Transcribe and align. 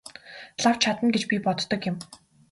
Лав 0.63 0.79
чадна 0.85 1.09
гэж 1.17 1.23
би 1.33 1.37
боддог 1.49 1.81
юм. 1.91 1.97